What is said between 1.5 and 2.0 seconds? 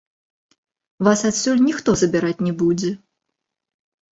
ніхто